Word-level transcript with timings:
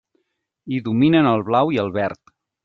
Hi 0.75 0.79
dominen 0.87 1.29
el 1.33 1.45
blau 1.51 1.75
i 1.77 1.79
el 1.85 1.93
verd. 1.99 2.35